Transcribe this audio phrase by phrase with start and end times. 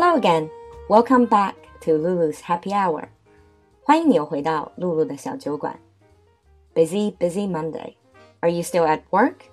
[0.00, 0.48] Hello again.
[0.88, 3.08] Welcome back to Lulu's Happy Hour.
[3.82, 5.78] 欢迎你又回到露露的小酒馆。
[6.74, 7.94] Busy, busy Monday.
[8.40, 9.50] Are you still at work?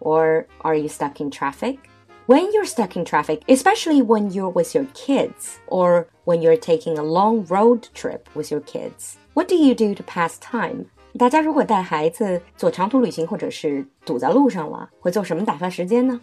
[0.00, 1.78] Or are you stuck in traffic?
[2.26, 6.96] When you're stuck in traffic, especially when you're with your kids or when you're taking
[6.96, 10.86] a long road trip with your kids, what do you do to pass time?
[11.18, 16.20] 大家如果带孩子做长途旅行或者是堵在路上了，会做什么打发时间呢？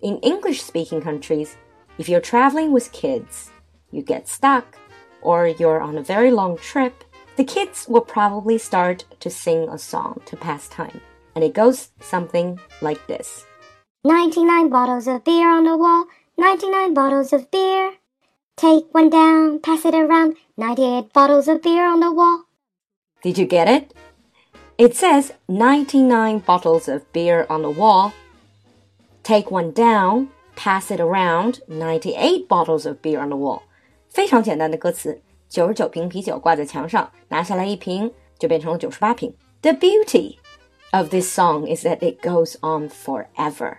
[0.00, 1.50] In English-speaking countries,
[1.97, 3.51] if you're traveling with kids,
[3.91, 4.77] you get stuck,
[5.21, 7.03] or you're on a very long trip,
[7.35, 11.01] the kids will probably start to sing a song to pass time.
[11.35, 13.45] And it goes something like this
[14.03, 16.05] 99 bottles of beer on the wall,
[16.37, 17.93] 99 bottles of beer.
[18.55, 22.45] Take one down, pass it around, 98 bottles of beer on the wall.
[23.21, 23.93] Did you get it?
[24.77, 28.13] It says 99 bottles of beer on the wall.
[29.23, 33.62] Take one down, pass it around, 98 bottles of beer on the wall.
[34.08, 39.34] 非常简单的歌词，九十九瓶啤酒挂在墙上，拿下来一瓶就变成了九十八瓶。
[39.62, 40.36] The beauty
[40.92, 43.78] of this song is that it goes on forever.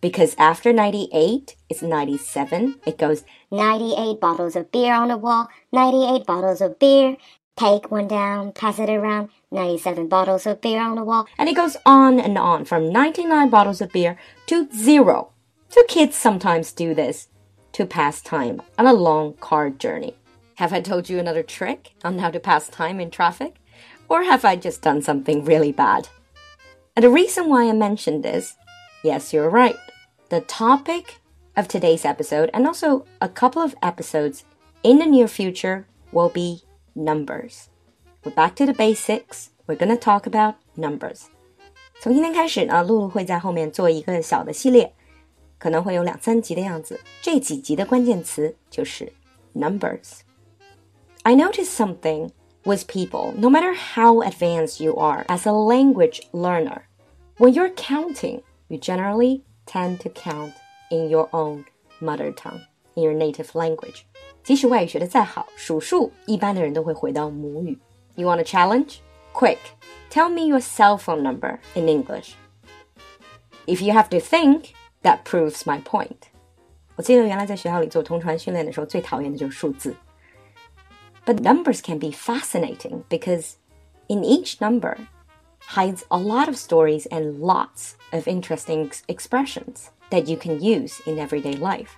[0.00, 2.76] Because after 98, it's 97.
[2.84, 7.16] It goes 98 bottles of beer on the wall, 98 bottles of beer.
[7.56, 11.26] Take one down, pass it around, 97 bottles of beer on the wall.
[11.38, 15.29] And it goes on and on from 99 bottles of beer to zero.
[15.70, 17.28] So kids sometimes do this
[17.72, 20.14] to pass time on a long car journey.
[20.54, 23.56] Have I told you another trick on how to pass time in traffic?
[24.08, 26.08] Or have I just done something really bad?
[26.94, 28.56] And the reason why I mentioned this,
[29.02, 29.76] yes, you're right.
[30.30, 31.20] The topic
[31.56, 34.44] of today's episode and also a couple of episodes
[34.82, 36.62] in the near future will be
[36.94, 37.68] numbers.
[38.24, 39.50] We're back to the basics.
[39.66, 41.26] We're going to talk about numbers.
[42.00, 44.94] 从今天开始呢，露露会在后面做一个小的系列，
[45.60, 47.00] 可能会有两三集的样子。
[47.22, 49.12] 这几集的关键词就是
[49.54, 52.30] numbers。I noticed something
[52.64, 56.82] with people, no matter how advanced you are as a language learner.
[57.38, 60.52] When you're counting, you generally tend to count
[60.90, 61.64] in your own
[62.00, 62.60] mother tongue,
[62.94, 64.02] in your native language.
[64.42, 67.78] 即使外语学的再好，数数一般的人都会回到母语。
[68.14, 68.98] You want a challenge?
[69.34, 69.58] Quick,
[70.10, 72.34] tell me your cell phone number in English.
[73.66, 74.70] If you have to think,
[75.02, 76.28] that proves my point.
[76.96, 79.94] 我记得原来在学校里做同传训练的时候，最讨厌的就是数字。
[81.24, 83.54] But numbers can be fascinating because
[84.08, 84.96] in each number
[85.68, 91.00] hides a lot of stories and lots of interesting ex expressions that you can use
[91.04, 91.90] in everyday life.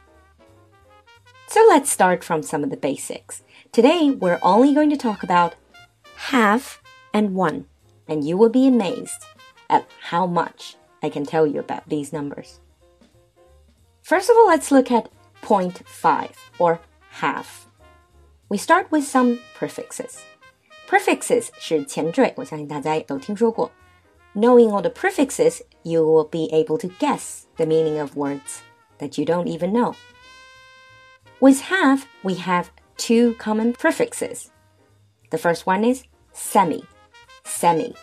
[1.46, 3.42] So let's start from some of the basics.
[3.70, 5.54] Today, we're only going to talk about
[6.30, 6.80] half
[7.12, 7.66] and one,
[8.06, 9.24] and you will be amazed
[9.68, 12.60] at how much I can tell you about these numbers.
[14.02, 15.08] First of all, let's look at
[15.42, 16.78] 0.5 or
[17.10, 17.66] half.
[18.48, 20.20] We start with some prefixes.
[20.88, 23.70] Prefixes 是前缀，我相信大家也都听说过。
[24.34, 28.60] Knowing all the prefixes, you will be able to guess the meaning of words
[28.98, 29.94] that you don't even know.
[31.40, 34.46] With half, we have two common prefixes.
[35.30, 36.84] The first one is semi.
[37.44, 37.94] Semi.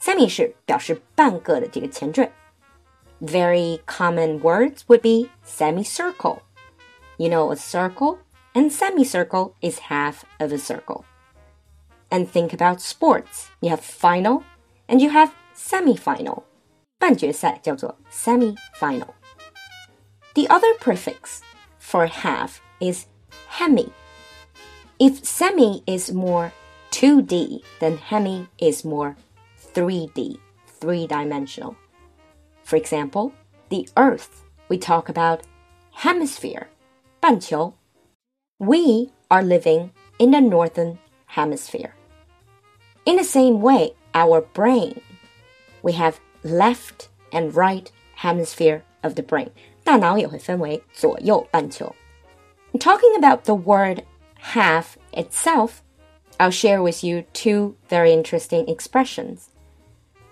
[0.00, 2.30] Semi 是表示半个的这个前缀。
[3.22, 6.42] Very common words would be semicircle.
[7.18, 8.20] You know, a circle
[8.54, 11.04] and semicircle is half of a circle.
[12.10, 13.50] And think about sports.
[13.60, 14.44] You have final
[14.88, 16.44] and you have semifinal.
[16.98, 19.08] 半决赛叫做 semifinal.
[20.34, 21.40] The other prefix
[21.78, 23.06] for half is
[23.48, 23.92] hemi.
[24.98, 26.52] If semi is more
[26.90, 29.16] 2D, then hemi is more
[29.74, 30.38] 3D,
[30.80, 31.76] three dimensional.
[32.62, 33.32] For example,
[33.70, 35.42] the Earth, we talk about
[35.92, 36.68] hemisphere,
[37.20, 37.74] 半球.
[38.58, 41.94] We are living in the northern hemisphere.
[43.04, 45.00] In the same way, our brain,
[45.82, 49.50] we have left and right hemisphere of the brain.
[49.84, 51.94] 大脑也会分为左右半球.
[52.78, 54.04] Talking about the word
[54.54, 55.82] half itself,
[56.38, 59.48] I'll share with you two very interesting expressions.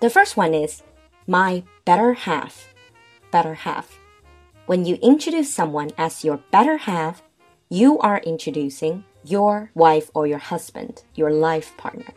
[0.01, 0.83] The first one is
[1.27, 2.75] my better half.
[3.31, 3.99] Better half.
[4.67, 7.23] When you introduce someone as your better half,
[7.69, 12.13] you are introducing your wife or your husband, your life partner.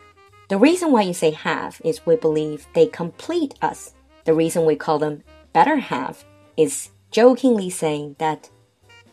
[0.48, 3.94] The reason why you say half is we believe they complete us.
[4.24, 5.22] The reason we call them
[5.52, 6.24] better half
[6.56, 8.50] is jokingly saying that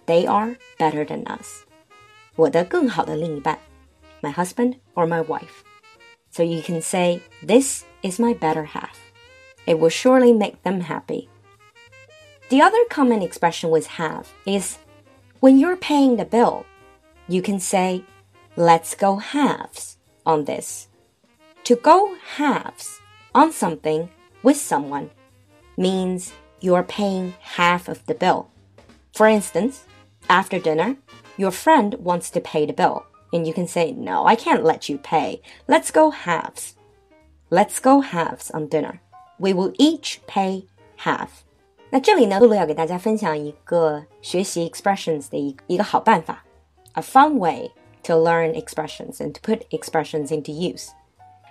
[0.08, 1.66] they are better than us.
[2.36, 3.58] 我的更好的另一半,
[4.22, 5.64] my husband or my wife.
[6.32, 8.98] So you can say, This is my better half.
[9.67, 11.29] It will surely make them happy.
[12.49, 14.79] The other common expression with have is
[15.41, 16.67] When you're paying the bill,
[17.29, 18.05] you can say,
[18.57, 20.89] let's go halves on this.
[21.65, 23.01] To go halves
[23.35, 24.11] on something
[24.43, 25.11] with someone
[25.77, 28.51] means you're paying half of the bill.
[29.15, 29.85] For instance,
[30.29, 30.97] after dinner,
[31.37, 34.89] your friend wants to pay the bill, and you can say, No, I can't let
[34.89, 35.41] you pay.
[35.67, 36.77] Let's go halves.
[37.51, 39.01] Let's go halves on dinner
[39.42, 40.64] We will each pay
[40.98, 41.30] half.
[41.90, 46.44] 那这里呢，露露要给大家分享一个学习 expressions 的一一个好办法，
[46.94, 47.72] a fun way
[48.04, 50.90] to learn expressions and to put expressions into use.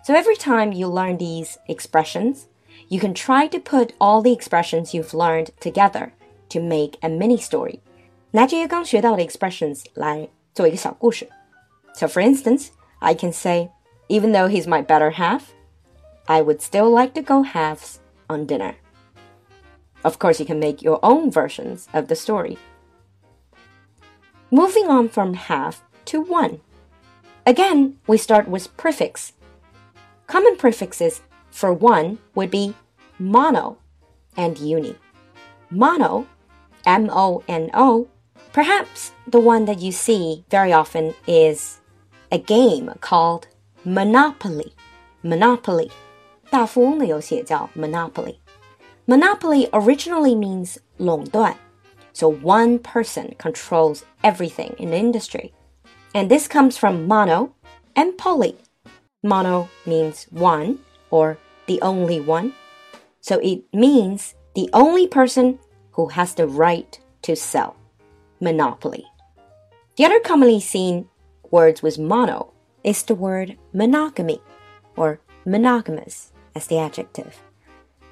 [0.05, 2.43] So every time you learn these expressions,
[2.88, 6.12] you can try to put all the expressions you've learned together
[6.50, 7.81] to make a mini story.
[8.32, 11.28] 拿这些刚学到的 expressions 来做一个小故事。
[11.94, 12.69] So for instance,
[12.99, 13.70] I can say,
[14.08, 15.40] even though he's my better half,
[16.27, 18.75] I would still like to go halves on dinner.
[20.03, 22.57] Of course, you can make your own versions of the story.
[24.50, 26.62] Moving on from half to one.
[27.45, 29.33] Again, we start with prefix.
[30.27, 32.75] Common prefixes for one would be
[33.19, 33.77] mono
[34.38, 34.95] and uni.
[35.69, 36.27] Mono,
[36.85, 38.07] M O N O,
[38.53, 41.79] perhaps the one that you see very often is
[42.31, 43.47] a game called
[43.85, 44.74] Monopoly.
[45.24, 45.91] Monopoly.
[46.50, 48.37] 大富翁的游戏也叫 Monopoly.
[49.06, 51.55] Monopoly originally means 垄断,
[52.12, 55.52] so one person controls everything in the industry.
[56.12, 57.50] And this comes from mono
[57.94, 58.56] and poly.
[59.23, 60.78] Mono means one
[61.11, 61.37] or
[61.67, 62.52] the only one.
[63.20, 65.58] So it means the only person
[65.93, 67.76] who has the right to sell.
[68.40, 69.05] Monopoly.
[69.96, 71.08] The other commonly seen
[71.50, 72.52] words with mono
[72.82, 74.40] is the word monogamy
[74.96, 77.34] or monogamous as the adjective.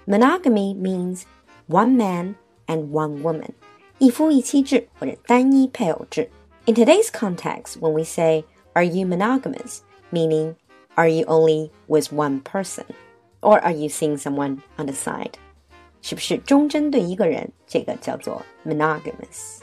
[0.07, 1.25] Monogamy means
[1.67, 2.35] one man
[2.67, 3.51] and one woman.
[3.99, 6.29] 一夫一妻制或者单一配偶制.
[6.67, 8.45] In today's context, when we say,
[8.75, 9.81] Are you monogamous?
[10.11, 10.57] meaning,
[10.97, 12.85] Are you only with one person?
[13.41, 15.35] Or are you seeing someone on the side?
[16.03, 17.51] 是不是忠贞对一个人？
[17.67, 19.59] 这个叫做 monogamous.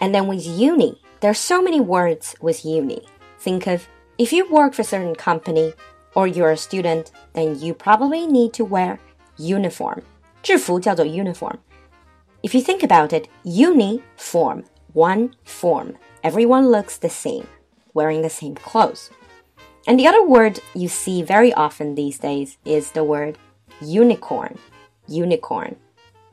[0.00, 3.02] And then with uni, there are so many words with uni.
[3.40, 3.82] Think of
[4.18, 5.72] if you work for a certain company
[6.16, 8.98] or you're a student, then you probably need to wear
[9.38, 10.02] uniform.
[10.42, 11.58] 制服叫做 uniform.
[12.42, 14.64] If you think about it, uni form,
[14.94, 15.94] one form.
[16.22, 17.46] Everyone looks the same,
[17.94, 19.10] wearing the same clothes.
[19.86, 23.38] And the other word you see very often these days is the word
[23.80, 24.58] unicorn.
[25.08, 25.76] Unicorn.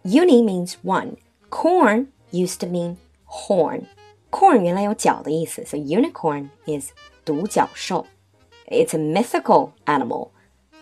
[0.03, 1.17] Uni means one.
[1.49, 3.87] Corn used to mean horn.
[4.31, 6.91] Corn 原来有角的意思, so unicorn is
[7.25, 8.05] 独角兽.
[8.67, 10.29] It's a mythical animal,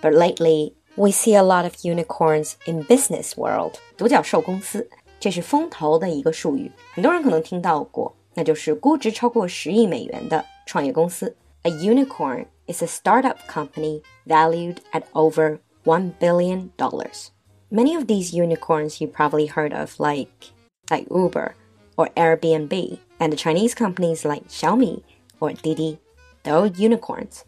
[0.02, 3.76] but lately we see a lot of unicorns in business world.
[3.96, 4.90] 独角兽公司，
[5.20, 11.36] 这是风投的一个术语，很多人可能听到过，那就是估值超过十亿美元的创业公司。
[11.64, 17.28] A unicorn is a startup company valued at over one billion dollars.
[17.70, 20.52] Many of these unicorns you probably heard of, like
[20.90, 21.56] like Uber
[21.96, 25.02] or Airbnb, and the Chinese companies like Xiaomi
[25.40, 26.00] or Didi.
[26.44, 27.44] They're unicorns.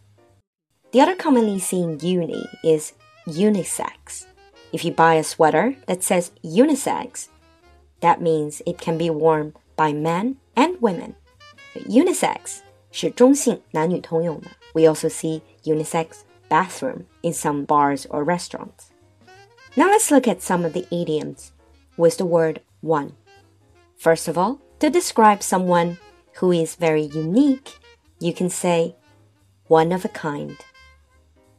[0.93, 2.93] The other commonly seen uni is
[3.27, 4.25] unisex.
[4.71, 7.27] If you buy a sweater that says unisex,
[8.01, 11.15] that means it can be worn by men and women.
[11.87, 14.47] Unisex 是中性，男女通用的。
[14.73, 18.89] We also see unisex bathroom in some bars or restaurants.
[19.75, 21.51] Now let's look at some of the idioms
[21.97, 23.11] with the word one.
[23.97, 25.97] First of all, to describe someone
[26.39, 27.77] who is very unique,
[28.19, 28.95] you can say
[29.67, 30.57] one of a kind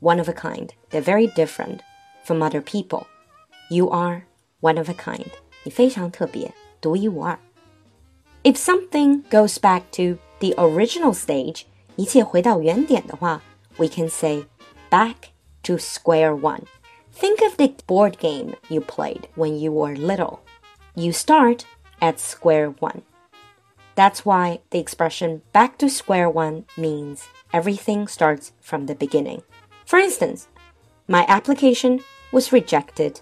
[0.04, 0.72] one of a kind.
[0.90, 1.80] They're very different
[2.24, 3.06] from other people.
[3.70, 4.24] You are
[4.60, 5.30] one of a kind.
[5.64, 7.38] 你非常特别，独一无二。
[8.42, 11.64] If something goes back to the original stage,
[11.96, 13.42] 一切回到原点的话,
[13.76, 14.46] we can say
[14.90, 15.14] back
[15.64, 16.62] to square one.
[17.14, 20.38] Think of the board game you played when you were little.
[20.94, 21.64] You start
[22.00, 23.02] at square one.
[23.94, 29.42] That's why the expression back to square one means everything starts from the beginning.
[29.86, 30.48] For instance,
[31.08, 32.00] my application
[32.32, 33.20] was rejected,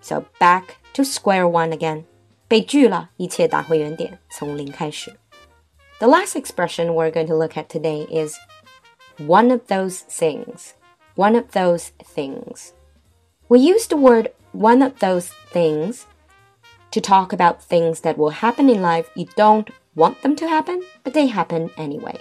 [0.00, 2.04] so back to square one again.
[2.48, 5.16] 被拒了，一切打回原点，从零开始。
[5.98, 8.36] The last expression we're going to look at today is
[9.18, 10.74] one of those things.
[11.14, 12.72] One of those things.
[13.48, 16.02] We use the word one of those things
[16.90, 20.82] to talk about things that will happen in life you don't want them to happen,
[21.04, 22.18] but they happen anyway.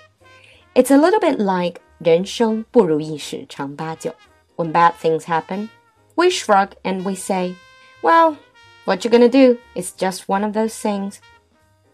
[0.75, 4.13] It's a little bit like 人生不如意事常八九.
[4.55, 5.69] When bad things happen,
[6.15, 7.55] we shrug and we say,
[8.01, 8.37] well,
[8.85, 11.19] what you're gonna do is just one of those things.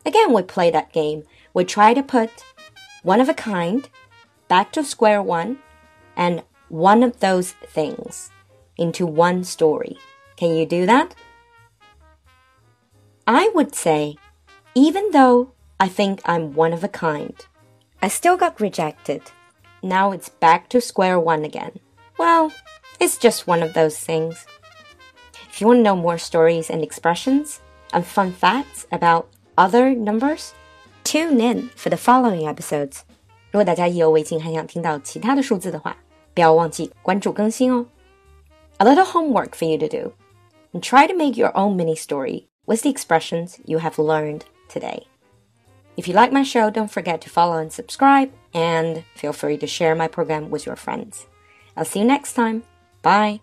[0.05, 1.23] Again, we play that game.
[1.53, 2.29] We try to put
[3.03, 3.89] one of a kind,
[4.47, 5.57] back to square one,
[6.15, 8.31] and one of those things
[8.77, 9.97] into one story.
[10.37, 11.15] Can you do that?
[13.25, 14.15] I would say,
[14.75, 17.35] even though I think I'm one of a kind,
[18.01, 19.21] I still got rejected.
[19.81, 21.79] Now it's back to square one again.
[22.17, 22.51] Well,
[22.99, 24.45] it's just one of those things.
[25.49, 27.59] If you want to know more stories and expressions
[27.93, 29.27] and fun facts about
[29.57, 30.53] other numbers,
[31.03, 33.01] tune in for the following episodes.
[33.51, 35.95] 如果大家意犹未尽，还想听到其他的数字的话，
[36.33, 37.85] 不要忘记关注更新哦。
[38.77, 40.13] A little homework for you to do,
[40.73, 45.07] and try to make your own mini story with the expressions you have learned today.
[45.96, 49.66] If you like my show, don't forget to follow and subscribe, and feel free to
[49.66, 51.26] share my program with your friends.
[51.76, 52.64] I'll see you next time.
[53.02, 53.40] Bye.